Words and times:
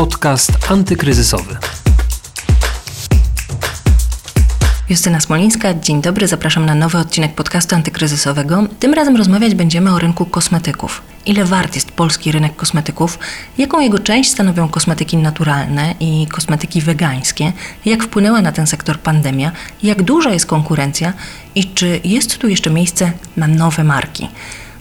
Podcast 0.00 0.70
antykryzysowy. 0.70 1.56
Justyna 4.88 5.20
Smolińska, 5.20 5.74
dzień 5.74 6.02
dobry, 6.02 6.28
zapraszam 6.28 6.66
na 6.66 6.74
nowy 6.74 6.98
odcinek 6.98 7.34
podcastu 7.34 7.74
antykryzysowego. 7.74 8.66
Tym 8.78 8.94
razem 8.94 9.16
rozmawiać 9.16 9.54
będziemy 9.54 9.94
o 9.94 9.98
rynku 9.98 10.26
kosmetyków. 10.26 11.02
Ile 11.26 11.44
wart 11.44 11.74
jest 11.74 11.90
polski 11.90 12.32
rynek 12.32 12.56
kosmetyków? 12.56 13.18
Jaką 13.58 13.80
jego 13.80 13.98
część 13.98 14.30
stanowią 14.30 14.68
kosmetyki 14.68 15.16
naturalne 15.16 15.94
i 16.00 16.26
kosmetyki 16.26 16.80
wegańskie? 16.80 17.52
Jak 17.84 18.02
wpłynęła 18.02 18.42
na 18.42 18.52
ten 18.52 18.66
sektor 18.66 18.98
pandemia? 18.98 19.52
Jak 19.82 20.02
duża 20.02 20.30
jest 20.30 20.46
konkurencja? 20.46 21.12
I 21.54 21.64
czy 21.64 22.00
jest 22.04 22.38
tu 22.38 22.48
jeszcze 22.48 22.70
miejsce 22.70 23.12
na 23.36 23.46
nowe 23.46 23.84
marki? 23.84 24.28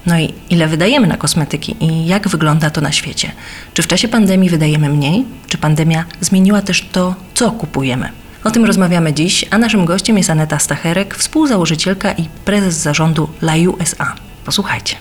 No 0.09 0.19
i 0.19 0.33
ile 0.49 0.67
wydajemy 0.67 1.07
na 1.07 1.17
kosmetyki 1.17 1.75
i 1.79 2.07
jak 2.07 2.27
wygląda 2.27 2.69
to 2.69 2.81
na 2.81 2.91
świecie? 2.91 3.31
Czy 3.73 3.83
w 3.83 3.87
czasie 3.87 4.07
pandemii 4.07 4.49
wydajemy 4.49 4.89
mniej? 4.89 5.25
Czy 5.47 5.57
pandemia 5.57 6.05
zmieniła 6.21 6.61
też 6.61 6.89
to, 6.91 7.15
co 7.33 7.51
kupujemy? 7.51 8.09
O 8.43 8.51
tym 8.51 8.65
rozmawiamy 8.65 9.13
dziś, 9.13 9.45
a 9.51 9.57
naszym 9.57 9.85
gościem 9.85 10.17
jest 10.17 10.29
Aneta 10.29 10.59
Stacherek, 10.59 11.15
współzałożycielka 11.15 12.11
i 12.11 12.29
prezes 12.45 12.75
zarządu 12.75 13.29
La 13.41 13.53
USA. 13.69 14.15
Posłuchajcie. 14.45 14.95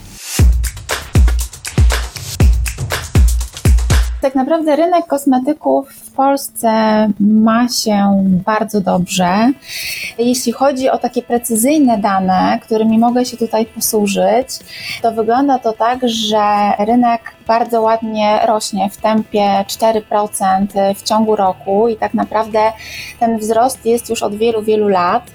Tak 4.20 4.34
naprawdę 4.34 4.76
rynek 4.76 5.06
kosmetyków 5.06 5.88
Polsce 6.18 6.70
ma 7.20 7.68
się 7.68 8.24
bardzo 8.44 8.80
dobrze. 8.80 9.52
Jeśli 10.18 10.52
chodzi 10.52 10.90
o 10.90 10.98
takie 10.98 11.22
precyzyjne 11.22 11.98
dane, 11.98 12.58
którymi 12.62 12.98
mogę 12.98 13.24
się 13.24 13.36
tutaj 13.36 13.66
posłużyć, 13.66 14.48
to 15.02 15.12
wygląda 15.12 15.58
to 15.58 15.72
tak, 15.72 16.08
że 16.08 16.72
rynek 16.78 17.20
bardzo 17.46 17.82
ładnie 17.82 18.40
rośnie 18.46 18.90
w 18.90 18.96
tempie 18.96 19.64
4% 19.66 20.94
w 20.94 21.02
ciągu 21.02 21.36
roku 21.36 21.88
i 21.88 21.96
tak 21.96 22.14
naprawdę 22.14 22.72
ten 23.20 23.38
wzrost 23.38 23.86
jest 23.86 24.10
już 24.10 24.22
od 24.22 24.34
wielu, 24.34 24.62
wielu 24.62 24.88
lat. 24.88 25.30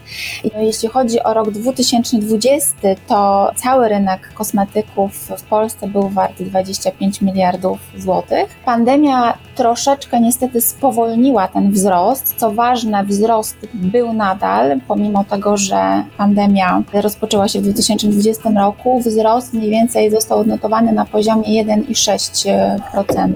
Jeśli 0.58 0.90
chodzi 0.90 1.24
o 1.24 1.34
rok 1.34 1.52
2020, 1.52 2.76
to 3.08 3.52
cały 3.56 3.90
rynek 3.90 4.34
kosmetyków 4.34 5.14
w 5.38 5.44
Polsce 5.44 5.88
był 5.88 6.10
wart 6.10 6.44
25 6.44 7.22
miliardów 7.22 7.80
złotych. 7.98 8.56
Pandemia 8.66 9.38
troszeczkę 9.56 10.20
niestety 10.20 10.62
spowolniła 10.78 11.48
ten 11.48 11.72
wzrost. 11.72 12.36
Co 12.38 12.52
ważne, 12.52 13.06
wzrost 13.06 13.58
był 13.74 14.14
nadal, 14.14 14.80
pomimo 14.88 15.24
tego, 15.24 15.58
że 15.58 16.04
pandemia 16.18 16.84
rozpoczęła 16.94 17.48
się 17.48 17.60
w 17.60 17.64
2020 17.64 18.50
roku. 18.50 19.00
Wzrost 19.00 19.54
mniej 19.54 19.70
więcej 19.70 20.12
został 20.12 20.40
odnotowany 20.40 20.92
na 20.92 21.06
poziomie 21.06 21.66
1,6%. 21.66 23.34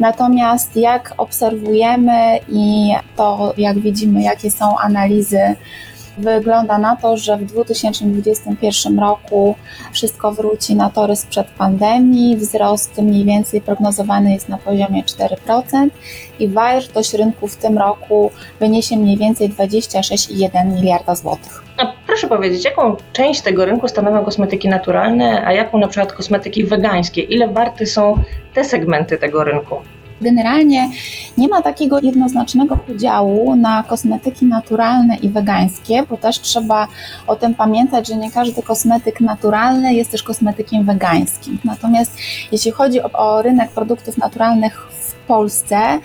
Natomiast 0.00 0.76
jak 0.76 1.14
obserwujemy 1.16 2.38
i 2.48 2.92
to 3.16 3.54
jak 3.58 3.78
widzimy, 3.78 4.22
jakie 4.22 4.50
są 4.50 4.78
analizy 4.78 5.56
Wygląda 6.18 6.78
na 6.78 6.96
to, 6.96 7.16
że 7.16 7.36
w 7.36 7.44
2021 7.44 8.98
roku 8.98 9.54
wszystko 9.92 10.32
wróci 10.32 10.76
na 10.76 10.90
tory 10.90 11.16
sprzed 11.16 11.46
pandemii. 11.46 12.36
Wzrost 12.36 12.98
mniej 12.98 13.24
więcej 13.24 13.60
prognozowany 13.60 14.32
jest 14.32 14.48
na 14.48 14.58
poziomie 14.58 15.02
4% 15.04 15.88
i 16.38 16.48
wartość 16.48 17.14
rynku 17.14 17.48
w 17.48 17.56
tym 17.56 17.78
roku 17.78 18.30
wyniesie 18.60 18.96
mniej 18.96 19.16
więcej 19.16 19.50
26,1 19.50 20.74
miliarda 20.74 21.14
złotych. 21.14 21.62
A 21.78 21.92
proszę 22.06 22.28
powiedzieć, 22.28 22.64
jaką 22.64 22.96
część 23.12 23.40
tego 23.42 23.64
rynku 23.64 23.88
stanowią 23.88 24.24
kosmetyki 24.24 24.68
naturalne, 24.68 25.46
a 25.46 25.52
jaką 25.52 25.78
na 25.78 25.88
przykład 25.88 26.12
kosmetyki 26.12 26.64
wegańskie? 26.64 27.22
Ile 27.22 27.48
warte 27.48 27.86
są 27.86 28.22
te 28.54 28.64
segmenty 28.64 29.18
tego 29.18 29.44
rynku? 29.44 29.76
Generalnie 30.20 30.90
nie 31.38 31.48
ma 31.48 31.62
takiego 31.62 32.00
jednoznacznego 32.00 32.76
podziału 32.76 33.56
na 33.56 33.82
kosmetyki 33.82 34.46
naturalne 34.46 35.16
i 35.16 35.28
wegańskie, 35.28 36.02
bo 36.10 36.16
też 36.16 36.40
trzeba 36.40 36.88
o 37.26 37.36
tym 37.36 37.54
pamiętać, 37.54 38.08
że 38.08 38.16
nie 38.16 38.30
każdy 38.30 38.62
kosmetyk 38.62 39.20
naturalny 39.20 39.94
jest 39.94 40.10
też 40.10 40.22
kosmetykiem 40.22 40.84
wegańskim. 40.84 41.58
Natomiast 41.64 42.16
jeśli 42.52 42.70
chodzi 42.70 43.00
o, 43.02 43.12
o 43.12 43.42
rynek 43.42 43.70
produktów 43.70 44.18
naturalnych 44.18 44.88
w 44.90 45.14
Polsce, 45.26 45.98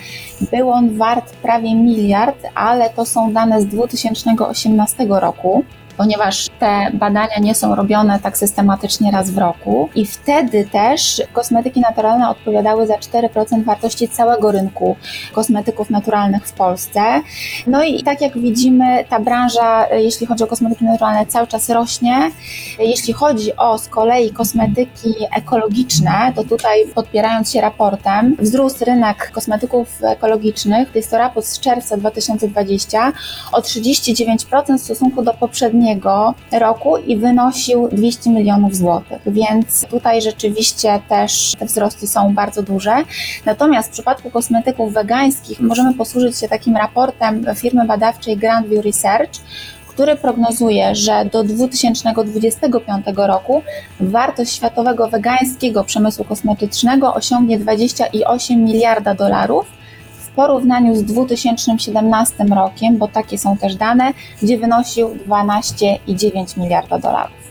był 0.50 0.70
on 0.70 0.96
wart 0.96 1.32
prawie 1.32 1.74
miliard, 1.74 2.42
ale 2.54 2.90
to 2.90 3.04
są 3.04 3.32
dane 3.32 3.62
z 3.62 3.66
2018 3.66 5.06
roku 5.08 5.64
ponieważ 5.96 6.48
te 6.58 6.90
badania 6.94 7.38
nie 7.40 7.54
są 7.54 7.74
robione 7.74 8.20
tak 8.20 8.38
systematycznie 8.38 9.10
raz 9.10 9.30
w 9.30 9.38
roku 9.38 9.88
i 9.94 10.06
wtedy 10.06 10.64
też 10.64 11.22
kosmetyki 11.32 11.80
naturalne 11.80 12.28
odpowiadały 12.28 12.86
za 12.86 12.94
4% 12.94 13.64
wartości 13.64 14.08
całego 14.08 14.52
rynku 14.52 14.96
kosmetyków 15.32 15.90
naturalnych 15.90 16.46
w 16.46 16.52
Polsce. 16.52 17.00
No 17.66 17.84
i 17.84 18.02
tak 18.02 18.20
jak 18.20 18.38
widzimy, 18.38 19.04
ta 19.08 19.20
branża, 19.20 19.86
jeśli 19.90 20.26
chodzi 20.26 20.44
o 20.44 20.46
kosmetyki 20.46 20.84
naturalne, 20.84 21.26
cały 21.26 21.46
czas 21.46 21.70
rośnie. 21.70 22.30
Jeśli 22.78 23.12
chodzi 23.12 23.56
o 23.56 23.78
z 23.78 23.88
kolei 23.88 24.30
kosmetyki 24.30 25.14
ekologiczne, 25.36 26.32
to 26.34 26.44
tutaj 26.44 26.86
podpierając 26.94 27.52
się 27.52 27.60
raportem, 27.60 28.36
wzrósł 28.38 28.84
rynek 28.84 29.30
kosmetyków 29.32 29.88
ekologicznych, 30.02 30.94
jest 30.94 31.10
to 31.10 31.18
raport 31.18 31.46
z 31.46 31.60
czerwca 31.60 31.96
2020, 31.96 33.12
o 33.52 33.60
39% 33.60 34.78
w 34.78 34.82
stosunku 34.82 35.22
do 35.22 35.34
poprzedniego 35.34 35.81
poprzedniego 35.82 36.34
roku 36.52 36.96
i 36.96 37.16
wynosił 37.16 37.88
200 37.88 38.30
milionów 38.30 38.76
złotych, 38.76 39.22
więc 39.26 39.86
tutaj 39.90 40.22
rzeczywiście 40.22 41.00
też 41.08 41.52
te 41.58 41.66
wzrosty 41.66 42.06
są 42.06 42.34
bardzo 42.34 42.62
duże. 42.62 42.96
Natomiast 43.46 43.88
w 43.88 43.92
przypadku 43.92 44.30
kosmetyków 44.30 44.92
wegańskich 44.92 45.60
możemy 45.60 45.94
posłużyć 45.94 46.38
się 46.38 46.48
takim 46.48 46.76
raportem 46.76 47.44
firmy 47.54 47.86
badawczej 47.86 48.36
Grandview 48.36 48.84
Research, 48.84 49.32
który 49.88 50.16
prognozuje, 50.16 50.94
że 50.94 51.24
do 51.32 51.44
2025 51.44 53.06
roku 53.16 53.62
wartość 54.00 54.52
światowego 54.52 55.08
wegańskiego 55.08 55.84
przemysłu 55.84 56.24
kosmetycznego 56.24 57.14
osiągnie 57.14 57.58
28 57.58 58.64
miliarda 58.64 59.14
dolarów, 59.14 59.81
porównaniu 60.36 60.96
z 60.96 61.02
2017 61.02 62.44
rokiem, 62.44 62.98
bo 62.98 63.08
takie 63.08 63.38
są 63.38 63.56
też 63.56 63.74
dane, 63.74 64.12
gdzie 64.42 64.58
wynosił 64.58 65.08
12,9 65.08 66.58
miliarda 66.58 66.98
dolarów 66.98 67.42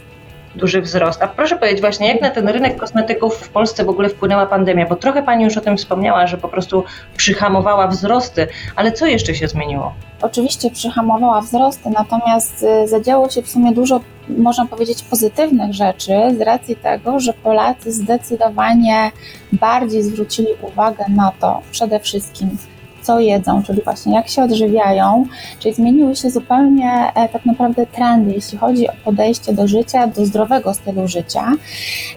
duży 0.55 0.81
wzrost. 0.81 1.23
A 1.23 1.27
proszę 1.27 1.55
powiedzieć 1.55 1.81
właśnie, 1.81 2.07
jak 2.07 2.21
na 2.21 2.29
ten 2.29 2.49
rynek 2.49 2.77
kosmetyków 2.77 3.35
w 3.35 3.49
Polsce 3.49 3.85
w 3.85 3.89
ogóle 3.89 4.09
wpłynęła 4.09 4.45
pandemia? 4.45 4.85
Bo 4.85 4.95
trochę 4.95 5.23
Pani 5.23 5.43
już 5.43 5.57
o 5.57 5.61
tym 5.61 5.77
wspomniała, 5.77 6.27
że 6.27 6.37
po 6.37 6.47
prostu 6.47 6.83
przyhamowała 7.17 7.87
wzrosty, 7.87 8.47
ale 8.75 8.91
co 8.91 9.05
jeszcze 9.05 9.35
się 9.35 9.47
zmieniło? 9.47 9.93
Oczywiście 10.21 10.71
przyhamowała 10.71 11.41
wzrosty, 11.41 11.89
natomiast 11.89 12.65
y, 12.83 12.87
zadziało 12.87 13.29
się 13.29 13.41
w 13.41 13.49
sumie 13.49 13.71
dużo, 13.73 13.99
można 14.29 14.65
powiedzieć, 14.65 15.03
pozytywnych 15.03 15.73
rzeczy 15.73 16.13
z 16.37 16.41
racji 16.41 16.75
tego, 16.75 17.19
że 17.19 17.33
Polacy 17.33 17.91
zdecydowanie 17.91 19.11
bardziej 19.51 20.03
zwrócili 20.03 20.47
uwagę 20.61 21.05
na 21.09 21.31
to 21.39 21.61
przede 21.71 21.99
wszystkim, 21.99 22.57
co 23.01 23.19
jedzą, 23.19 23.63
czyli 23.63 23.81
właśnie 23.83 24.15
jak 24.15 24.29
się 24.29 24.43
odżywiają, 24.43 25.25
czyli 25.59 25.75
zmieniły 25.75 26.15
się 26.15 26.29
zupełnie 26.29 27.11
e, 27.15 27.29
tak 27.29 27.45
naprawdę 27.45 27.85
trendy, 27.85 28.33
jeśli 28.33 28.57
chodzi 28.57 28.87
o 28.89 28.93
podejście 29.05 29.53
do 29.53 29.67
życia, 29.67 30.07
do 30.07 30.25
zdrowego 30.25 30.73
stylu 30.73 31.07
życia. 31.07 31.51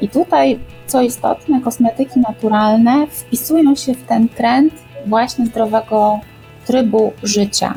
I 0.00 0.08
tutaj, 0.08 0.58
co 0.86 1.02
istotne, 1.02 1.60
kosmetyki 1.60 2.20
naturalne 2.20 3.06
wpisują 3.06 3.74
się 3.74 3.94
w 3.94 4.02
ten 4.02 4.28
trend 4.28 4.74
właśnie 5.06 5.46
zdrowego 5.46 6.20
trybu 6.66 7.12
życia. 7.22 7.74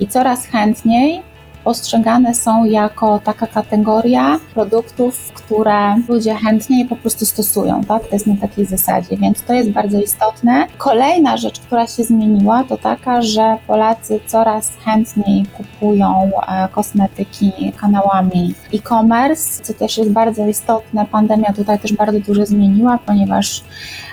I 0.00 0.08
coraz 0.08 0.46
chętniej 0.46 1.22
postrzegane 1.64 2.34
są 2.34 2.64
jako 2.64 3.18
taka 3.24 3.46
kategoria 3.46 4.40
produktów, 4.54 5.32
które 5.34 5.96
ludzie 6.08 6.34
chętnie 6.34 6.78
je 6.78 6.88
po 6.88 6.96
prostu 6.96 7.26
stosują, 7.26 7.84
tak? 7.84 8.02
To 8.08 8.16
jest 8.16 8.26
na 8.26 8.36
takiej 8.36 8.66
zasadzie, 8.66 9.16
więc 9.16 9.42
to 9.42 9.52
jest 9.52 9.70
bardzo 9.70 10.00
istotne. 10.00 10.66
Kolejna 10.78 11.36
rzecz, 11.36 11.60
która 11.60 11.86
się 11.86 12.04
zmieniła, 12.04 12.64
to 12.64 12.76
taka, 12.76 13.22
że 13.22 13.56
Polacy 13.66 14.20
coraz 14.26 14.72
chętniej 14.84 15.46
kupują 15.46 16.30
e, 16.48 16.68
kosmetyki 16.68 17.72
kanałami 17.76 18.54
e-commerce, 18.74 19.62
co 19.62 19.74
też 19.74 19.98
jest 19.98 20.10
bardzo 20.10 20.46
istotne. 20.46 21.06
Pandemia 21.06 21.52
tutaj 21.52 21.78
też 21.78 21.92
bardzo 21.92 22.20
dużo 22.20 22.46
zmieniła, 22.46 22.98
ponieważ 23.06 23.64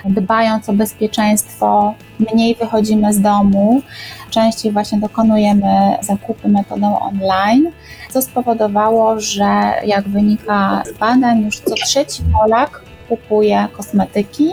dbając 0.04 0.68
o 0.68 0.72
bezpieczeństwo, 0.72 1.94
mniej 2.32 2.54
wychodzimy 2.54 3.12
z 3.12 3.20
domu, 3.20 3.82
częściej 4.32 4.72
właśnie 4.72 4.98
dokonujemy 4.98 5.96
zakupy 6.00 6.48
metodą 6.48 6.98
online, 6.98 7.70
co 8.10 8.22
spowodowało, 8.22 9.20
że 9.20 9.72
jak 9.84 10.08
wynika 10.08 10.82
z 10.86 10.98
badań, 10.98 11.44
już 11.44 11.58
co 11.60 11.74
trzeci 11.74 12.22
Polak 12.32 12.82
kupuje 13.08 13.68
kosmetyki 13.72 14.48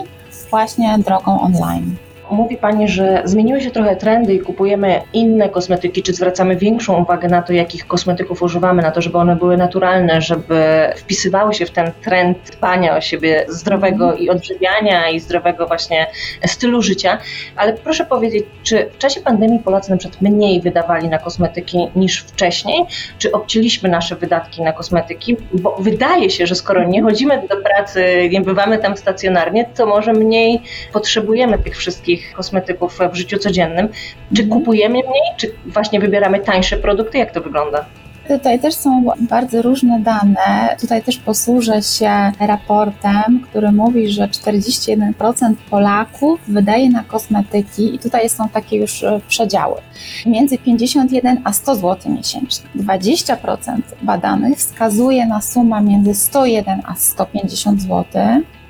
właśnie 0.50 0.98
drogą 0.98 1.40
online. 1.40 1.96
Mówi 2.30 2.56
Pani, 2.56 2.88
że 2.88 3.22
zmieniły 3.24 3.60
się 3.60 3.70
trochę 3.70 3.96
trendy 3.96 4.34
i 4.34 4.40
kupujemy 4.40 5.00
inne 5.12 5.48
kosmetyki, 5.48 6.02
czy 6.02 6.14
zwracamy 6.14 6.56
większą 6.56 7.02
uwagę 7.02 7.28
na 7.28 7.42
to, 7.42 7.52
jakich 7.52 7.86
kosmetyków 7.86 8.42
używamy, 8.42 8.82
na 8.82 8.90
to, 8.90 9.02
żeby 9.02 9.18
one 9.18 9.36
były 9.36 9.56
naturalne, 9.56 10.22
żeby 10.22 10.90
wpisywały 10.96 11.54
się 11.54 11.66
w 11.66 11.70
ten 11.70 11.92
trend 12.04 12.38
dbania 12.56 12.96
o 12.96 13.00
siebie 13.00 13.44
zdrowego 13.48 14.14
i 14.14 14.30
odżywiania 14.30 15.10
i 15.10 15.20
zdrowego 15.20 15.66
właśnie 15.66 16.06
stylu 16.46 16.82
życia. 16.82 17.18
Ale 17.56 17.72
proszę 17.72 18.04
powiedzieć, 18.04 18.44
czy 18.62 18.90
w 18.92 18.98
czasie 18.98 19.20
pandemii 19.20 19.58
Polacy 19.58 19.90
na 19.90 19.96
przykład 19.96 20.22
mniej 20.22 20.60
wydawali 20.60 21.08
na 21.08 21.18
kosmetyki 21.18 21.78
niż 21.96 22.20
wcześniej? 22.20 22.84
Czy 23.18 23.32
obcięliśmy 23.32 23.88
nasze 23.88 24.16
wydatki 24.16 24.62
na 24.62 24.72
kosmetyki? 24.72 25.36
Bo 25.52 25.76
wydaje 25.80 26.30
się, 26.30 26.46
że 26.46 26.54
skoro 26.54 26.84
nie 26.84 27.02
chodzimy 27.02 27.42
do 27.48 27.56
pracy, 27.56 28.28
nie 28.30 28.40
bywamy 28.40 28.78
tam 28.78 28.96
stacjonarnie, 28.96 29.64
to 29.76 29.86
może 29.86 30.12
mniej 30.12 30.60
potrzebujemy 30.92 31.58
tych 31.58 31.76
wszystkich 31.76 32.19
kosmetyków 32.36 32.98
w 33.12 33.14
życiu 33.14 33.38
codziennym. 33.38 33.88
Czy 34.36 34.46
kupujemy 34.46 34.94
mniej, 34.94 35.36
czy 35.36 35.54
właśnie 35.66 36.00
wybieramy 36.00 36.40
tańsze 36.40 36.76
produkty? 36.76 37.18
Jak 37.18 37.32
to 37.32 37.40
wygląda? 37.40 37.84
Tutaj 38.28 38.60
też 38.60 38.74
są 38.74 39.04
bardzo 39.20 39.62
różne 39.62 40.00
dane. 40.00 40.76
Tutaj 40.80 41.02
też 41.02 41.16
posłużę 41.16 41.82
się 41.82 42.32
raportem, 42.40 43.40
który 43.50 43.72
mówi, 43.72 44.08
że 44.08 44.28
41% 44.28 45.54
Polaków 45.70 46.40
wydaje 46.48 46.90
na 46.90 47.04
kosmetyki 47.04 47.94
i 47.94 47.98
tutaj 47.98 48.28
są 48.28 48.48
takie 48.48 48.76
już 48.76 49.02
e, 49.02 49.20
przedziały. 49.28 49.80
Między 50.26 50.58
51 50.58 51.40
a 51.44 51.52
100 51.52 51.74
zł 51.74 52.12
miesięcznie. 52.12 52.70
20% 52.76 53.80
badanych 54.02 54.58
wskazuje 54.58 55.26
na 55.26 55.40
sumę 55.40 55.80
między 55.80 56.14
101 56.14 56.82
a 56.86 56.94
150 56.94 57.82
zł. 57.82 58.04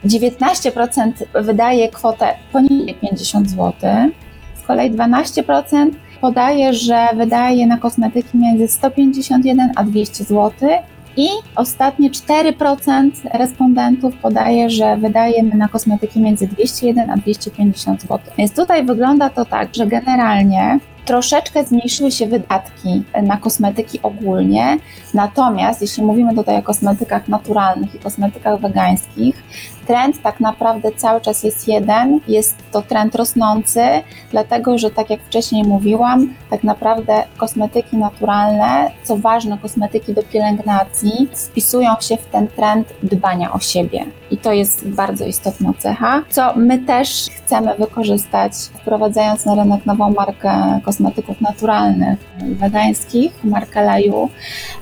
19% 0.05 1.13
wydaje 1.35 1.89
kwotę 1.89 2.35
poniżej 2.53 2.95
50 2.95 3.51
zł. 3.51 3.73
Z 4.55 4.67
kolei 4.67 4.91
12% 4.91 5.91
podaje, 6.21 6.75
że 6.75 7.09
wydaje 7.17 7.67
na 7.67 7.79
kosmetyki 7.79 8.39
między 8.39 8.69
151 8.69 9.73
a 9.77 9.85
200 9.85 10.25
zł. 10.25 10.53
I 11.17 11.29
ostatnie 11.57 12.11
4% 12.11 13.11
respondentów 13.33 14.17
podaje, 14.17 14.71
że 14.71 14.97
wydajemy 14.97 15.55
na 15.55 15.69
kosmetyki 15.69 16.21
między 16.21 16.47
201 16.47 17.11
a 17.11 17.17
250 17.17 18.03
zł. 18.03 18.19
Więc 18.39 18.55
tutaj 18.55 18.87
wygląda 18.87 19.31
to 19.31 19.45
tak, 19.45 19.75
że 19.75 19.87
generalnie 19.87 20.79
troszeczkę 21.11 21.65
zmniejszyły 21.65 22.11
się 22.11 22.27
wydatki 22.27 23.03
na 23.23 23.37
kosmetyki 23.37 24.03
ogólnie, 24.03 24.79
natomiast 25.15 25.83
jeśli 25.83 26.03
mówimy 26.03 26.35
tutaj 26.35 26.57
o 26.57 26.63
kosmetykach 26.63 27.29
naturalnych 27.29 27.95
i 27.95 27.99
kosmetykach 27.99 28.61
wegańskich, 28.61 29.43
trend 29.91 30.23
tak 30.23 30.41
naprawdę 30.41 30.93
cały 30.97 31.21
czas 31.21 31.43
jest 31.43 31.69
jeden, 31.69 32.21
jest 32.29 32.55
to 32.73 32.83
trend 32.83 33.15
rosnący, 33.15 33.81
dlatego 34.31 34.79
że 34.79 34.91
tak 34.91 35.11
jak 35.11 35.21
wcześniej 35.23 35.65
mówiłam, 35.65 36.35
tak 36.51 36.65
naprawdę 36.65 37.25
kosmetyki 37.37 37.97
naturalne, 37.97 38.91
co 39.05 39.17
ważne, 39.17 39.59
kosmetyki 39.59 40.15
do 40.15 40.23
pielęgnacji, 40.23 41.29
wpisują 41.35 41.95
się 42.01 42.17
w 42.17 42.27
ten 42.27 42.49
trend 42.49 42.95
dbania 43.03 43.53
o 43.53 43.59
siebie. 43.59 44.05
I 44.31 44.39
to 44.39 44.53
jest 44.53 44.89
bardzo 44.89 45.27
istotna 45.27 45.73
cecha, 45.79 46.23
co 46.31 46.55
my 46.57 46.79
też 46.79 47.27
chcemy 47.37 47.75
wykorzystać, 47.79 48.53
wprowadzając 48.53 49.45
na 49.47 49.55
rynek 49.55 49.87
nową 49.87 50.11
markę 50.11 50.81
kosmetyków 51.01 51.41
naturalnych 51.41 52.19
wegańskich, 52.43 53.45
markę 53.45 53.85
Laju. 53.85 54.31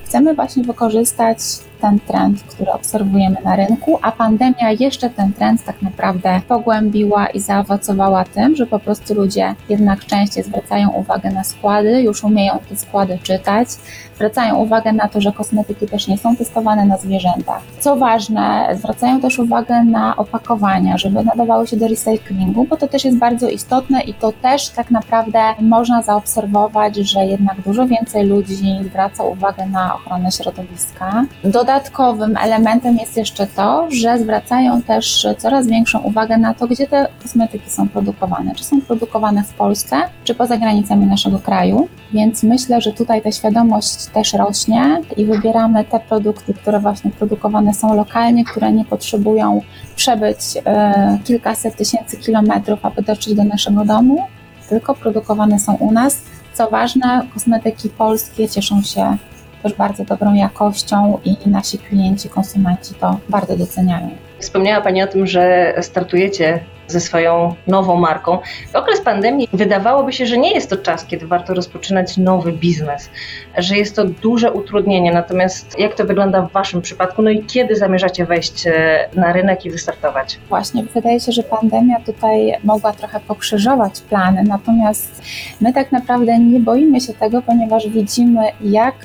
Chcemy 0.05 0.35
właśnie 0.35 0.63
wykorzystać 0.63 1.37
ten 1.81 1.99
trend, 1.99 2.43
który 2.43 2.71
obserwujemy 2.71 3.37
na 3.43 3.55
rynku, 3.55 3.99
a 4.01 4.11
pandemia 4.11 4.71
jeszcze 4.79 5.09
ten 5.09 5.33
trend 5.33 5.63
tak 5.63 5.81
naprawdę 5.81 6.41
pogłębiła 6.47 7.27
i 7.27 7.39
zaowocowała 7.39 8.25
tym, 8.25 8.55
że 8.55 8.65
po 8.65 8.79
prostu 8.79 9.13
ludzie 9.13 9.55
jednak 9.69 10.05
częściej 10.05 10.43
zwracają 10.43 10.89
uwagę 10.89 11.31
na 11.31 11.43
składy, 11.43 12.01
już 12.01 12.23
umieją 12.23 12.59
te 12.69 12.75
składy 12.75 13.19
czytać, 13.23 13.67
zwracają 14.15 14.55
uwagę 14.55 14.93
na 14.93 15.07
to, 15.07 15.21
że 15.21 15.31
kosmetyki 15.31 15.87
też 15.87 16.07
nie 16.07 16.17
są 16.17 16.35
testowane 16.35 16.85
na 16.85 16.97
zwierzętach. 16.97 17.61
Co 17.79 17.95
ważne, 17.95 18.69
zwracają 18.75 19.21
też 19.21 19.39
uwagę 19.39 19.83
na 19.83 20.15
opakowania, 20.15 20.97
żeby 20.97 21.23
nadawały 21.23 21.67
się 21.67 21.77
do 21.77 21.87
recyklingu, 21.87 22.63
bo 22.63 22.77
to 22.77 22.87
też 22.87 23.05
jest 23.05 23.17
bardzo 23.17 23.49
istotne 23.49 24.01
i 24.01 24.13
to 24.13 24.31
też 24.31 24.69
tak 24.69 24.91
naprawdę 24.91 25.39
można 25.61 26.01
zaobserwować, 26.01 26.95
że 26.95 27.25
jednak 27.25 27.61
dużo 27.61 27.87
więcej 27.87 28.25
ludzi 28.25 28.79
zwraca 28.83 29.23
uwagę 29.23 29.65
na 29.65 29.95
ochronę 29.95 30.31
środowiska. 30.31 31.25
Dodatkowym 31.69 32.37
elementem 32.37 32.97
jest 32.97 33.17
jeszcze 33.17 33.47
to, 33.47 33.87
że 33.91 34.19
zwracają 34.19 34.81
też 34.81 35.27
coraz 35.37 35.67
większą 35.67 35.99
uwagę 35.99 36.37
na 36.37 36.53
to, 36.53 36.67
gdzie 36.67 36.87
te 36.87 37.07
kosmetyki 37.23 37.69
są 37.69 37.89
produkowane. 37.89 38.55
Czy 38.55 38.63
są 38.63 38.81
produkowane 38.81 39.43
w 39.43 39.53
Polsce, 39.53 39.95
czy 40.23 40.35
poza 40.35 40.57
granicami 40.57 41.05
naszego 41.05 41.39
kraju. 41.39 41.87
Więc 42.13 42.43
myślę, 42.43 42.81
że 42.81 42.93
tutaj 42.93 43.21
ta 43.21 43.31
świadomość 43.31 44.05
też 44.05 44.33
rośnie 44.33 45.01
i 45.17 45.25
wybieramy 45.25 45.83
te 45.83 45.99
produkty, 45.99 46.53
które 46.53 46.79
właśnie 46.79 47.11
produkowane 47.11 47.73
są 47.73 47.95
lokalnie, 47.95 48.45
które 48.45 48.71
nie 48.71 48.85
potrzebują 48.85 49.61
przebyć 49.95 50.39
e, 50.65 51.19
kilkaset 51.23 51.75
tysięcy 51.75 52.17
kilometrów, 52.17 52.85
aby 52.85 53.01
dotrzeć 53.01 53.35
do 53.35 53.43
naszego 53.43 53.85
domu, 53.85 54.27
tylko 54.69 54.95
produkowane 54.95 55.59
są 55.59 55.75
u 55.75 55.91
nas. 55.91 56.21
Co 56.53 56.69
ważne, 56.69 57.27
kosmetyki 57.33 57.89
polskie 57.89 58.49
cieszą 58.49 58.81
się 58.81 59.17
też 59.63 59.73
bardzo 59.73 60.03
dobrą 60.03 60.33
jakością 60.33 61.19
i 61.25 61.49
nasi 61.49 61.77
klienci, 61.77 62.29
konsumenci 62.29 62.93
to 62.95 63.19
bardzo 63.29 63.57
doceniają. 63.57 64.09
Wspomniała 64.39 64.81
Pani 64.81 65.03
o 65.03 65.07
tym, 65.07 65.27
że 65.27 65.73
startujecie 65.81 66.59
ze 66.91 66.99
swoją 66.99 67.55
nową 67.67 67.95
marką. 67.95 68.37
W 68.71 68.75
okres 68.75 69.01
pandemii 69.01 69.49
wydawałoby 69.53 70.13
się, 70.13 70.25
że 70.25 70.37
nie 70.37 70.53
jest 70.53 70.69
to 70.69 70.77
czas, 70.77 71.05
kiedy 71.05 71.27
warto 71.27 71.53
rozpoczynać 71.53 72.17
nowy 72.17 72.51
biznes, 72.51 73.09
że 73.57 73.77
jest 73.77 73.95
to 73.95 74.05
duże 74.05 74.51
utrudnienie. 74.51 75.11
Natomiast 75.11 75.79
jak 75.79 75.95
to 75.95 76.05
wygląda 76.05 76.41
w 76.41 76.51
Waszym 76.51 76.81
przypadku? 76.81 77.21
No 77.21 77.29
i 77.29 77.43
kiedy 77.43 77.75
zamierzacie 77.75 78.25
wejść 78.25 78.67
e, 78.67 79.09
na 79.15 79.33
rynek 79.33 79.65
i 79.65 79.71
wystartować? 79.71 80.39
Właśnie, 80.49 80.83
wydaje 80.83 81.19
się, 81.19 81.31
że 81.31 81.43
pandemia 81.43 81.99
tutaj 81.99 82.53
mogła 82.63 82.93
trochę 82.93 83.19
pokrzyżować 83.19 84.01
plany, 84.01 84.43
natomiast 84.43 85.21
my 85.61 85.73
tak 85.73 85.91
naprawdę 85.91 86.39
nie 86.39 86.59
boimy 86.59 87.01
się 87.01 87.13
tego, 87.13 87.41
ponieważ 87.41 87.87
widzimy, 87.87 88.41
jak 88.61 88.95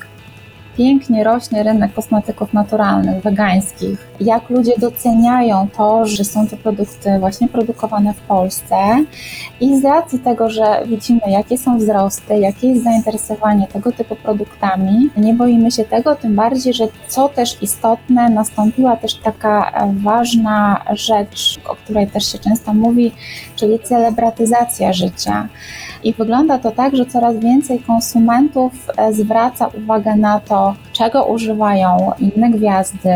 pięknie 0.77 1.23
rośnie 1.23 1.63
rynek 1.63 1.93
kosmetyków 1.93 2.53
naturalnych, 2.53 3.23
wegańskich. 3.23 4.07
Jak 4.19 4.49
ludzie 4.49 4.73
doceniają 4.77 5.67
to, 5.77 6.05
że 6.05 6.23
są 6.23 6.47
to 6.47 6.57
produkty 6.57 7.19
właśnie 7.19 7.47
produkowane 7.47 8.13
w 8.13 8.21
Polsce 8.21 8.75
i 9.61 9.79
z 9.79 9.85
racji 9.85 10.19
tego, 10.19 10.49
że 10.49 10.63
widzimy, 10.85 11.21
jakie 11.27 11.57
są 11.57 11.77
wzrosty, 11.77 12.39
jakie 12.39 12.67
jest 12.67 12.83
zainteresowanie 12.83 13.67
tego 13.67 13.91
typu 13.91 14.15
produktami, 14.15 15.09
nie 15.17 15.33
boimy 15.33 15.71
się 15.71 15.83
tego, 15.83 16.15
tym 16.15 16.35
bardziej, 16.35 16.73
że 16.73 16.87
co 17.07 17.29
też 17.29 17.61
istotne, 17.61 18.29
nastąpiła 18.29 18.97
też 18.97 19.13
taka 19.13 19.71
ważna 19.93 20.81
rzecz, 20.93 21.59
o 21.67 21.75
której 21.75 22.07
też 22.07 22.31
się 22.31 22.39
często 22.39 22.73
mówi, 22.73 23.11
czyli 23.55 23.79
celebratyzacja 23.79 24.93
życia. 24.93 25.47
I 26.03 26.13
wygląda 26.13 26.59
to 26.59 26.71
tak, 26.71 26.95
że 26.95 27.05
coraz 27.05 27.37
więcej 27.37 27.79
konsumentów 27.79 28.73
e, 28.97 29.13
zwraca 29.13 29.67
uwagę 29.67 30.15
na 30.15 30.39
to, 30.39 30.64
all 30.65 30.84
czego 30.97 31.25
używają 31.25 32.11
inne 32.19 32.49
gwiazdy. 32.49 33.09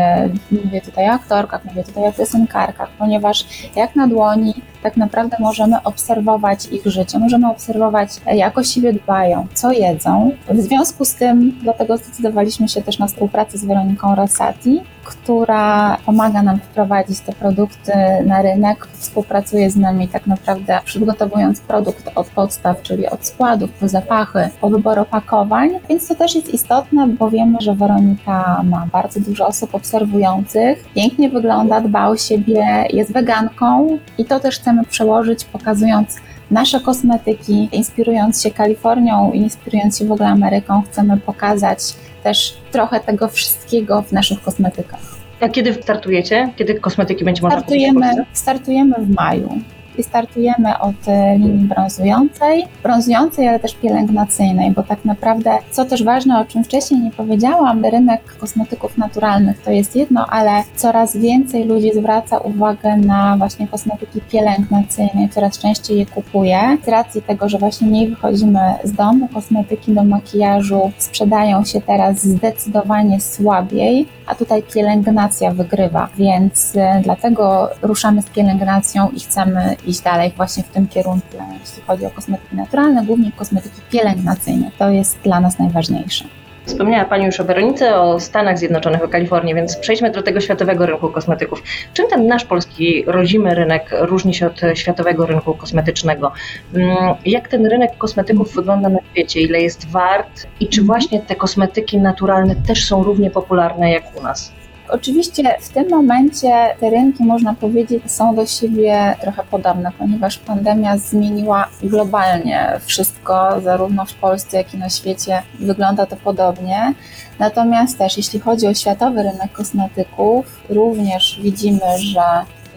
Mówię 0.64 0.80
tutaj 0.80 1.08
o 1.08 1.12
aktorkach, 1.12 1.64
mówię 1.64 1.84
tutaj 1.84 2.04
o 2.08 2.12
piosenkarkach, 2.12 2.88
ponieważ 2.98 3.44
jak 3.76 3.96
na 3.96 4.06
dłoni 4.08 4.54
tak 4.82 4.96
naprawdę 4.96 5.36
możemy 5.40 5.82
obserwować 5.82 6.66
ich 6.66 6.86
życie, 6.86 7.18
możemy 7.18 7.50
obserwować, 7.50 8.10
jak 8.26 8.58
o 8.58 8.62
siebie 8.62 8.92
dbają, 8.92 9.46
co 9.54 9.72
jedzą. 9.72 10.30
W 10.48 10.60
związku 10.60 11.04
z 11.04 11.14
tym, 11.14 11.58
dlatego 11.62 11.96
zdecydowaliśmy 11.96 12.68
się 12.68 12.82
też 12.82 12.98
na 12.98 13.06
współpracę 13.06 13.58
z 13.58 13.64
Weroniką 13.64 14.14
Rosati, 14.14 14.80
która 15.04 15.96
pomaga 16.06 16.42
nam 16.42 16.58
wprowadzić 16.58 17.20
te 17.20 17.32
produkty 17.32 17.92
na 18.26 18.42
rynek, 18.42 18.88
współpracuje 18.92 19.70
z 19.70 19.76
nami 19.76 20.08
tak 20.08 20.26
naprawdę 20.26 20.80
przygotowując 20.84 21.60
produkt 21.60 22.10
od 22.14 22.26
podstaw, 22.26 22.82
czyli 22.82 23.06
od 23.06 23.26
składów, 23.26 23.70
po 23.70 23.88
zapachy, 23.88 24.48
po 24.60 24.70
wybór 24.70 24.98
opakowań, 24.98 25.70
więc 25.88 26.08
to 26.08 26.14
też 26.14 26.34
jest 26.34 26.54
istotne, 26.54 27.06
bo 27.06 27.30
wiemy, 27.30 27.58
że 27.60 27.69
Weronika 27.74 28.62
ma 28.64 28.86
bardzo 28.92 29.20
dużo 29.20 29.46
osób 29.46 29.74
obserwujących, 29.74 30.84
pięknie 30.94 31.30
wygląda, 31.30 31.80
dba 31.80 32.08
o 32.08 32.16
siebie, 32.16 32.84
jest 32.90 33.12
weganką 33.12 33.98
i 34.18 34.24
to 34.24 34.40
też 34.40 34.58
chcemy 34.58 34.84
przełożyć, 34.84 35.44
pokazując 35.44 36.16
nasze 36.50 36.80
kosmetyki, 36.80 37.68
inspirując 37.72 38.42
się 38.42 38.50
Kalifornią 38.50 39.32
i 39.32 39.38
inspirując 39.38 39.98
się 39.98 40.04
w 40.04 40.12
ogóle 40.12 40.28
Ameryką, 40.28 40.82
chcemy 40.82 41.16
pokazać 41.16 41.78
też 42.22 42.56
trochę 42.72 43.00
tego 43.00 43.28
wszystkiego 43.28 44.02
w 44.02 44.12
naszych 44.12 44.42
kosmetykach. 44.42 45.00
A 45.40 45.48
kiedy 45.48 45.74
startujecie? 45.74 46.52
Kiedy 46.56 46.74
kosmetyki 46.74 47.24
będzie 47.24 47.42
można 47.42 47.58
startujemy, 47.58 47.94
kupić 47.94 48.12
w 48.12 48.16
Polsce? 48.16 48.32
Startujemy 48.32 48.94
w 48.98 49.14
maju. 49.14 49.58
I 49.98 50.02
startujemy 50.02 50.78
od 50.78 51.08
e, 51.08 51.38
linii 51.38 51.64
brązującej, 51.64 52.66
brązującej, 52.82 53.48
ale 53.48 53.60
też 53.60 53.74
pielęgnacyjnej, 53.74 54.70
bo 54.70 54.82
tak 54.82 55.04
naprawdę, 55.04 55.50
co 55.70 55.84
też 55.84 56.04
ważne, 56.04 56.40
o 56.40 56.44
czym 56.44 56.64
wcześniej 56.64 57.00
nie 57.00 57.10
powiedziałam, 57.10 57.84
rynek 57.84 58.36
kosmetyków 58.38 58.98
naturalnych 58.98 59.62
to 59.62 59.70
jest 59.70 59.96
jedno, 59.96 60.26
ale 60.26 60.62
coraz 60.76 61.16
więcej 61.16 61.64
ludzi 61.64 61.90
zwraca 61.94 62.38
uwagę 62.38 62.96
na 62.96 63.36
właśnie 63.36 63.68
kosmetyki 63.68 64.20
pielęgnacyjne, 64.20 65.28
coraz 65.30 65.58
częściej 65.58 65.98
je 65.98 66.06
kupuje. 66.06 66.78
Z 66.84 66.88
racji 66.88 67.22
tego, 67.22 67.48
że 67.48 67.58
właśnie 67.58 67.86
mniej 67.86 68.08
wychodzimy 68.08 68.60
z 68.84 68.92
domu, 68.92 69.28
kosmetyki 69.28 69.92
do 69.92 70.04
makijażu 70.04 70.92
sprzedają 70.98 71.64
się 71.64 71.80
teraz 71.80 72.22
zdecydowanie 72.22 73.20
słabiej, 73.20 74.06
a 74.26 74.34
tutaj 74.34 74.62
pielęgnacja 74.62 75.50
wygrywa, 75.50 76.08
więc 76.16 76.76
e, 76.76 77.00
dlatego 77.04 77.70
ruszamy 77.82 78.22
z 78.22 78.26
pielęgnacją 78.26 79.08
i 79.16 79.20
chcemy 79.20 79.76
iść 79.86 80.00
dalej 80.00 80.32
właśnie 80.36 80.62
w 80.62 80.68
tym 80.68 80.88
kierunku, 80.88 81.36
jeśli 81.60 81.82
chodzi 81.86 82.06
o 82.06 82.10
kosmetyki 82.10 82.56
naturalne, 82.56 83.04
głównie 83.06 83.32
kosmetyki 83.36 83.80
pielęgnacyjne. 83.90 84.70
To 84.78 84.90
jest 84.90 85.18
dla 85.24 85.40
nas 85.40 85.58
najważniejsze. 85.58 86.24
Wspomniała 86.64 87.04
Pani 87.04 87.24
już 87.24 87.40
o 87.40 87.44
Weronice, 87.44 87.96
o 88.00 88.20
Stanach 88.20 88.58
Zjednoczonych, 88.58 89.04
o 89.04 89.08
Kalifornii, 89.08 89.54
więc 89.54 89.76
przejdźmy 89.76 90.10
do 90.10 90.22
tego 90.22 90.40
światowego 90.40 90.86
rynku 90.86 91.08
kosmetyków. 91.08 91.62
Czym 91.94 92.06
ten 92.08 92.26
nasz 92.26 92.44
polski 92.44 93.04
rodzimy 93.06 93.54
rynek 93.54 93.90
różni 94.00 94.34
się 94.34 94.46
od 94.46 94.60
światowego 94.74 95.26
rynku 95.26 95.54
kosmetycznego? 95.54 96.32
Mm, 96.74 96.96
Jak 97.24 97.48
ten 97.48 97.66
rynek 97.66 97.98
kosmetyków 97.98 98.54
wygląda 98.54 98.88
na 98.88 98.98
świecie? 99.10 99.40
Ile 99.40 99.60
jest 99.60 99.88
wart? 99.90 100.46
I 100.60 100.68
czy 100.68 100.82
właśnie 100.82 101.20
te 101.20 101.34
kosmetyki 101.36 101.98
naturalne 101.98 102.56
też 102.56 102.84
są 102.84 103.02
równie 103.02 103.30
popularne 103.30 103.92
jak 103.92 104.16
u 104.20 104.22
nas? 104.22 104.52
Oczywiście 104.92 105.58
w 105.60 105.68
tym 105.68 105.90
momencie 105.90 106.76
te 106.80 106.90
rynki, 106.90 107.24
można 107.24 107.54
powiedzieć, 107.54 108.12
są 108.12 108.34
do 108.34 108.46
siebie 108.46 109.16
trochę 109.20 109.42
podobne, 109.50 109.92
ponieważ 109.98 110.38
pandemia 110.38 110.98
zmieniła 110.98 111.68
globalnie 111.82 112.80
wszystko, 112.86 113.60
zarówno 113.60 114.04
w 114.04 114.14
Polsce, 114.14 114.56
jak 114.56 114.74
i 114.74 114.78
na 114.78 114.88
świecie 114.88 115.42
wygląda 115.60 116.06
to 116.06 116.16
podobnie. 116.16 116.94
Natomiast 117.38 117.98
też, 117.98 118.16
jeśli 118.16 118.40
chodzi 118.40 118.66
o 118.66 118.74
światowy 118.74 119.22
rynek 119.22 119.52
kosmetyków, 119.52 120.60
również 120.68 121.40
widzimy, 121.42 121.98
że 121.98 122.22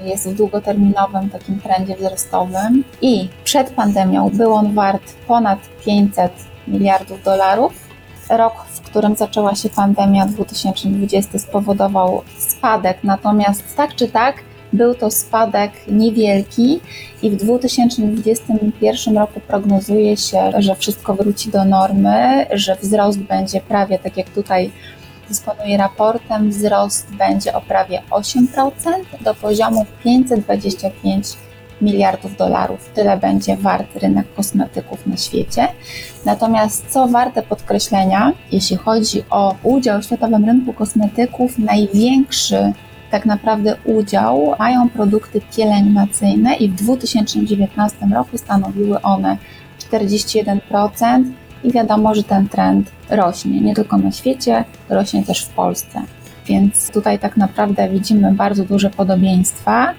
jest 0.03 0.29
w 0.29 0.35
długoterminowym 0.35 1.29
takim 1.29 1.59
trendzie 1.59 1.95
wzrostowym 1.95 2.83
i 3.01 3.29
przed 3.43 3.69
pandemią 3.69 4.29
był 4.29 4.53
on 4.53 4.73
wart 4.73 5.13
ponad 5.27 5.59
500 5.85 6.31
miliardów 6.67 7.23
dolarów. 7.23 7.82
Rok, 8.29 8.53
w 8.69 8.81
którym 8.81 9.15
zaczęła 9.15 9.55
się 9.55 9.69
pandemia 9.69 10.25
2020 10.25 11.39
spowodował 11.39 12.21
spadek, 12.37 12.97
natomiast 13.03 13.75
tak 13.75 13.95
czy 13.95 14.07
tak 14.07 14.35
był 14.73 14.95
to 14.95 15.11
spadek 15.11 15.71
niewielki 15.87 16.79
i 17.21 17.31
w 17.31 17.35
2021 17.35 19.17
roku 19.17 19.39
prognozuje 19.39 20.17
się, 20.17 20.51
że 20.57 20.75
wszystko 20.75 21.13
wróci 21.13 21.49
do 21.49 21.65
normy, 21.65 22.45
że 22.51 22.75
wzrost 22.75 23.19
będzie 23.19 23.61
prawie 23.61 23.99
tak 23.99 24.17
jak 24.17 24.29
tutaj 24.29 24.71
dysponuje 25.29 25.77
raportem, 25.77 26.49
wzrost 26.49 27.15
będzie 27.15 27.53
o 27.53 27.61
prawie 27.61 28.01
8% 28.09 28.45
do 29.21 29.35
poziomu 29.35 29.85
525 30.03 31.27
miliardów 31.83 32.37
dolarów. 32.37 32.89
Tyle 32.93 33.17
będzie 33.17 33.57
wart 33.57 33.95
rynek 33.95 34.33
kosmetyków 34.33 35.07
na 35.07 35.17
świecie. 35.17 35.67
Natomiast 36.25 36.85
co 36.89 37.07
warte 37.07 37.41
podkreślenia, 37.41 38.31
jeśli 38.51 38.77
chodzi 38.77 39.23
o 39.29 39.55
udział 39.63 40.01
w 40.01 40.05
światowym 40.05 40.45
rynku 40.45 40.73
kosmetyków, 40.73 41.59
największy 41.59 42.73
tak 43.11 43.25
naprawdę 43.25 43.75
udział 43.85 44.55
mają 44.59 44.89
produkty 44.89 45.41
pielęgnacyjne 45.55 46.55
i 46.55 46.69
w 46.69 46.75
2019 46.75 48.07
roku 48.13 48.37
stanowiły 48.37 49.01
one 49.01 49.37
41% 49.91 51.23
i 51.63 51.71
wiadomo, 51.71 52.15
że 52.15 52.23
ten 52.23 52.49
trend 52.49 52.91
rośnie 53.09 53.61
nie 53.61 53.75
tylko 53.75 53.97
na 53.97 54.11
świecie, 54.11 54.63
rośnie 54.89 55.23
też 55.23 55.45
w 55.45 55.49
Polsce. 55.49 56.01
Więc 56.45 56.91
tutaj 56.91 57.19
tak 57.19 57.37
naprawdę 57.37 57.89
widzimy 57.89 58.31
bardzo 58.31 58.65
duże 58.65 58.89
podobieństwa. 58.89 59.93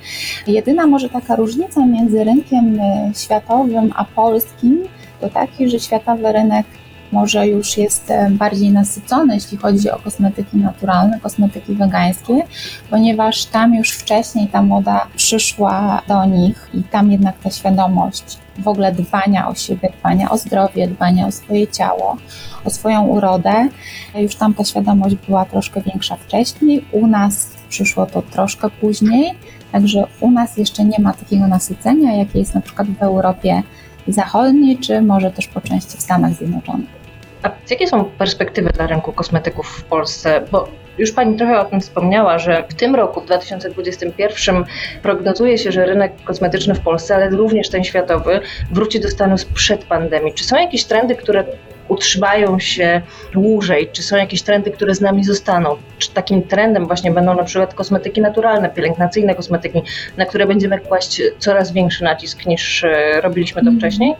Jedyna 0.46 0.86
może 0.86 1.08
taka 1.08 1.36
różnica 1.36 1.86
między 1.86 2.24
rynkiem 2.24 2.80
y, 2.80 3.12
światowym 3.14 3.92
a 3.96 4.04
polskim 4.04 4.82
to 5.20 5.28
taki, 5.28 5.68
że 5.68 5.80
światowy 5.80 6.32
rynek 6.32 6.66
może 7.14 7.47
już 7.47 7.76
jest 7.76 8.12
bardziej 8.30 8.71
nasycony, 8.71 9.35
jeśli 9.35 9.59
chodzi 9.59 9.90
o 9.90 9.99
kosmetyki 9.99 10.56
naturalne, 10.56 11.21
kosmetyki 11.21 11.75
wegańskie, 11.75 12.42
ponieważ 12.90 13.47
tam 13.47 13.75
już 13.75 13.90
wcześniej 13.90 14.49
ta 14.49 14.62
moda 14.62 15.06
przyszła 15.16 16.02
do 16.09 16.25
nich 16.25 16.68
i 16.75 16.83
tam 16.83 17.12
jednak 17.12 17.38
ta 17.38 17.50
świadomość 17.50 18.38
w 18.59 18.68
ogóle 18.68 18.92
dbania 18.92 19.49
o 19.49 19.54
siebie, 19.54 19.92
dbania 20.00 20.30
o 20.30 20.38
zdrowie, 20.38 20.88
dbania 20.88 21.26
o 21.26 21.33
swoje 21.33 21.66
ciało, 21.68 22.16
o 22.64 22.71
swoją 22.71 23.06
urodę, 23.06 23.68
już 24.14 24.37
tam 24.37 24.54
ta 24.54 24.64
świadomość 24.64 25.14
była 25.26 25.44
troszkę 25.44 25.80
większa 25.80 26.16
wcześniej. 26.16 26.85
U 26.92 27.06
nas 27.06 27.50
przyszło 27.68 28.06
to 28.06 28.23
troszkę 28.23 28.71
później, 28.71 29.35
także 29.73 30.06
u 30.21 30.30
nas 30.30 30.56
jeszcze 30.56 30.85
nie 30.85 30.99
ma 30.99 31.12
takiego 31.12 31.47
nasycenia, 31.47 32.16
jakie 32.16 32.38
jest 32.38 32.54
na 32.54 32.61
przykład 32.61 32.88
w 32.88 33.02
Europie 33.02 33.62
Zachodniej, 34.09 34.78
czy 34.78 35.02
może 35.02 35.30
też 35.30 35.47
po 35.47 35.61
części 35.61 35.97
w 35.97 36.02
Stanach 36.02 36.35
Zjednoczonych. 36.35 37.03
A 37.44 37.50
jakie 37.70 37.86
są 37.86 38.04
perspektywy 38.04 38.70
dla 38.70 38.86
rynku 38.86 39.12
kosmetyków 39.12 39.66
w 39.66 39.84
Polsce? 39.84 40.44
Bo 40.52 40.68
już 40.98 41.12
Pani 41.12 41.36
trochę 41.36 41.60
o 41.60 41.64
tym 41.64 41.80
wspomniała, 41.80 42.38
że 42.38 42.64
w 42.68 42.74
tym 42.74 42.94
roku, 42.94 43.20
w 43.20 43.26
2021, 43.26 44.64
prognozuje 45.02 45.58
się, 45.58 45.72
że 45.72 45.86
rynek 45.86 46.12
kosmetyczny 46.24 46.74
w 46.74 46.80
Polsce, 46.80 47.14
ale 47.14 47.30
również 47.30 47.68
ten 47.68 47.84
światowy, 47.84 48.40
wróci 48.72 49.00
do 49.00 49.08
stanu 49.08 49.38
sprzed 49.38 49.84
pandemii. 49.84 50.34
Czy 50.34 50.44
są 50.44 50.56
jakieś 50.56 50.84
trendy, 50.84 51.14
które 51.14 51.44
utrzymają 51.88 52.58
się 52.58 53.00
dłużej? 53.32 53.88
Czy 53.92 54.02
są 54.02 54.16
jakieś 54.16 54.42
trendy, 54.42 54.70
które 54.70 54.94
z 54.94 55.00
nami 55.00 55.24
zostaną? 55.24 55.76
Czy 55.98 56.10
takim 56.10 56.42
trendem 56.42 56.86
właśnie 56.86 57.10
będą 57.10 57.34
na 57.34 57.44
przykład 57.44 57.74
kosmetyki 57.74 58.20
naturalne, 58.20 58.68
pielęgnacyjne 58.70 59.34
kosmetyki, 59.34 59.82
na 60.16 60.26
które 60.26 60.46
będziemy 60.46 60.78
kłaść 60.78 61.22
coraz 61.38 61.72
większy 61.72 62.04
nacisk 62.04 62.46
niż 62.46 62.84
e, 62.84 63.20
robiliśmy 63.20 63.62
to 63.62 63.68
Mhm. 63.68 63.78
wcześniej? 63.78 64.14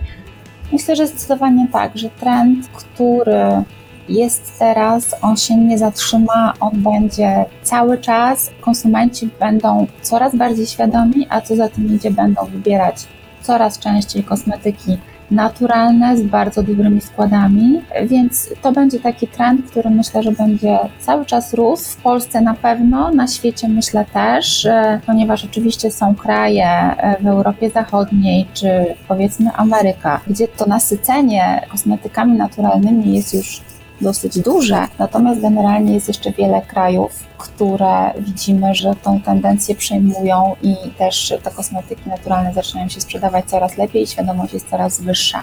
Myślę, 0.73 0.97
że 0.97 1.07
zdecydowanie 1.07 1.69
tak, 1.73 1.99
że 1.99 2.11
trend, 2.11 2.69
który 2.69 3.65
jest 4.09 4.59
teraz, 4.59 5.15
on 5.23 5.37
się 5.37 5.57
nie 5.57 5.79
zatrzyma, 5.79 6.55
on 6.61 6.83
będzie 6.83 7.45
cały 7.63 7.99
czas. 7.99 8.51
Konsumenci 8.61 9.31
będą 9.41 9.87
coraz 10.03 10.37
bardziej 10.37 10.67
świadomi, 10.67 11.27
a 11.31 11.41
co 11.41 11.57
za 11.57 11.69
tym 11.69 11.97
idzie, 11.97 12.11
będą 12.11 12.45
wybierać 12.45 12.97
coraz 13.43 13.79
częściej 13.79 14.25
kosmetyki 14.25 14.99
naturalne 15.35 16.17
z 16.17 16.23
bardzo 16.23 16.63
dobrymi 16.63 17.01
składami, 17.01 17.83
więc 18.07 18.51
to 18.63 18.73
będzie 18.73 19.01
taki 19.01 19.29
trend, 19.29 19.71
który 19.71 19.91
myślę, 19.91 20.23
że 20.23 20.33
będzie 20.33 20.79
cały 21.01 21.27
czas 21.27 21.55
rósł. 21.55 21.93
W 21.93 21.97
Polsce 21.97 22.41
na 22.41 22.55
pewno, 22.55 23.11
na 23.11 23.27
świecie 23.27 23.69
myślę 23.69 24.05
też, 24.13 24.69
ponieważ 25.07 25.45
oczywiście 25.45 25.91
są 25.91 26.15
kraje 26.15 26.67
e, 26.67 27.17
w 27.21 27.27
Europie 27.27 27.71
Zachodniej 27.71 28.47
czy 28.55 28.69
powiedzmy 29.09 29.51
Ameryka, 29.53 30.21
gdzie 30.27 30.49
to 30.49 30.67
nasycenie 30.67 31.67
kosmetykami 31.71 32.39
naturalnymi 32.39 33.15
jest 33.15 33.35
już 33.35 33.74
dosyć 34.01 34.39
duże, 34.39 34.89
natomiast 34.99 35.41
generalnie 35.41 35.95
jest 35.95 36.09
jeszcze 36.09 36.33
wiele 36.33 36.63
krajów, 36.63 37.25
które 37.39 38.13
widzimy, 38.19 38.75
że 38.75 38.95
tą 39.03 39.21
tendencję 39.21 39.75
przejmują 39.75 40.57
i 40.63 40.77
też 40.99 41.35
te 41.43 41.51
kosmetyki 41.51 42.09
naturalne 42.09 42.53
zaczynają 42.53 42.89
się 42.89 43.01
sprzedawać 43.01 43.45
coraz 43.45 43.77
lepiej 43.77 44.03
i 44.03 44.07
świadomość 44.07 44.55
jest 44.55 44.71
coraz 44.71 45.01
wyższa. 45.01 45.43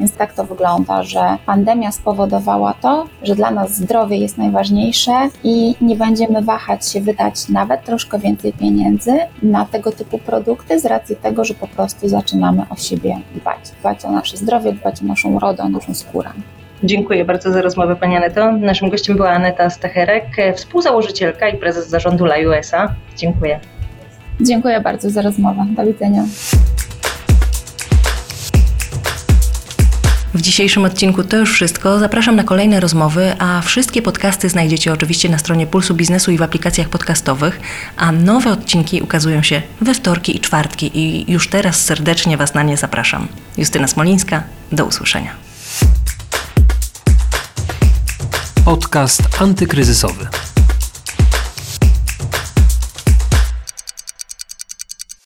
Więc 0.00 0.12
tak 0.12 0.32
to 0.32 0.44
wygląda, 0.44 1.02
że 1.02 1.38
pandemia 1.46 1.92
spowodowała 1.92 2.74
to, 2.74 3.06
że 3.22 3.34
dla 3.34 3.50
nas 3.50 3.74
zdrowie 3.74 4.16
jest 4.16 4.38
najważniejsze 4.38 5.28
i 5.44 5.74
nie 5.80 5.96
będziemy 5.96 6.42
wahać 6.42 6.88
się 6.88 7.00
wydać 7.00 7.48
nawet 7.48 7.84
troszkę 7.84 8.18
więcej 8.18 8.52
pieniędzy 8.52 9.12
na 9.42 9.64
tego 9.64 9.92
typu 9.92 10.18
produkty 10.18 10.80
z 10.80 10.84
racji 10.84 11.16
tego, 11.16 11.44
że 11.44 11.54
po 11.54 11.66
prostu 11.66 12.08
zaczynamy 12.08 12.62
o 12.70 12.76
siebie 12.76 13.18
dbać. 13.34 13.60
Dbać 13.80 14.04
o 14.04 14.10
nasze 14.10 14.36
zdrowie, 14.36 14.72
dbać 14.72 15.02
o 15.02 15.04
naszą 15.04 15.28
urodę, 15.28 15.62
o 15.62 15.68
naszą 15.68 15.94
skórę. 15.94 16.30
Dziękuję 16.84 17.24
bardzo 17.24 17.52
za 17.52 17.62
rozmowę 17.62 17.96
Pani 17.96 18.16
Aneto. 18.16 18.52
Naszym 18.52 18.90
gościem 18.90 19.16
była 19.16 19.30
Aneta 19.30 19.70
Stacherek, 19.70 20.24
współzałożycielka 20.56 21.48
i 21.48 21.58
prezes 21.58 21.88
zarządu 21.88 22.24
La 22.24 22.36
USA. 22.48 22.94
Dziękuję. 23.16 23.60
Dziękuję 24.40 24.80
bardzo 24.80 25.10
za 25.10 25.22
rozmowę. 25.22 25.66
Do 25.76 25.84
widzenia. 25.84 26.24
W 30.34 30.40
dzisiejszym 30.40 30.84
odcinku 30.84 31.24
to 31.24 31.36
już 31.36 31.52
wszystko. 31.52 31.98
Zapraszam 31.98 32.36
na 32.36 32.44
kolejne 32.44 32.80
rozmowy, 32.80 33.32
a 33.38 33.60
wszystkie 33.60 34.02
podcasty 34.02 34.48
znajdziecie 34.48 34.92
oczywiście 34.92 35.28
na 35.28 35.38
stronie 35.38 35.66
Pulsu 35.66 35.94
Biznesu 35.94 36.30
i 36.30 36.38
w 36.38 36.42
aplikacjach 36.42 36.88
podcastowych, 36.88 37.60
a 37.96 38.12
nowe 38.12 38.50
odcinki 38.50 39.02
ukazują 39.02 39.42
się 39.42 39.62
we 39.80 39.94
wtorki 39.94 40.36
i 40.36 40.40
czwartki 40.40 40.90
i 40.94 41.32
już 41.32 41.48
teraz 41.48 41.84
serdecznie 41.84 42.36
Was 42.36 42.54
na 42.54 42.62
nie 42.62 42.76
zapraszam. 42.76 43.28
Justyna 43.56 43.86
Smolińska, 43.86 44.42
do 44.72 44.84
usłyszenia. 44.84 45.47
Podcast 48.68 49.22
antykryzysowy. 49.40 50.28